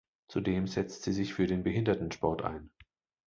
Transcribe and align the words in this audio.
Zudem 0.29 0.65
setzt 0.65 1.03
sie 1.03 1.13
sich 1.13 1.35
für 1.35 1.45
den 1.45 1.61
Behindertensport 1.61 2.41
ein. 2.41 2.71